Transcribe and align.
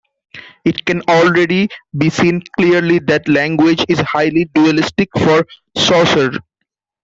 It 0.65 0.83
can 0.85 1.03
already 1.07 1.69
be 1.95 2.09
seen 2.09 2.41
clearly 2.57 2.97
that 3.05 3.27
language 3.29 3.85
is 3.87 3.99
highly 3.99 4.45
dualistic 4.45 5.09
for 5.19 5.45
Saussure. 5.77 6.39